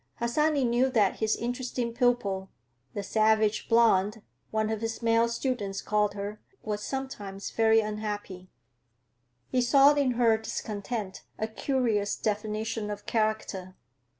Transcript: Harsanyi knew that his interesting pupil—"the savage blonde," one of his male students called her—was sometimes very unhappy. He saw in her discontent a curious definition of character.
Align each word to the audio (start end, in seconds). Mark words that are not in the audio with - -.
Harsanyi 0.15 0.63
knew 0.63 0.89
that 0.89 1.17
his 1.17 1.35
interesting 1.35 1.93
pupil—"the 1.93 3.03
savage 3.03 3.69
blonde," 3.69 4.23
one 4.49 4.71
of 4.71 4.81
his 4.81 5.03
male 5.03 5.27
students 5.27 5.79
called 5.79 6.15
her—was 6.15 6.81
sometimes 6.81 7.51
very 7.51 7.81
unhappy. 7.81 8.49
He 9.49 9.61
saw 9.61 9.93
in 9.93 10.13
her 10.13 10.39
discontent 10.39 11.21
a 11.37 11.47
curious 11.47 12.15
definition 12.15 12.89
of 12.89 13.05
character. 13.05 13.75